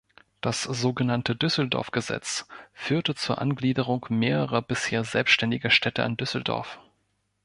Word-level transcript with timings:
Das 0.41 0.63
sogenannte 0.63 1.35
Düsseldorf-Gesetz 1.35 2.47
führte 2.73 3.13
zur 3.13 3.39
Angliederung 3.39 4.03
mehrerer 4.09 4.63
bisher 4.63 5.03
selbstständiger 5.03 5.69
Städte 5.69 6.03
an 6.03 6.17
Düsseldorf. 6.17 6.79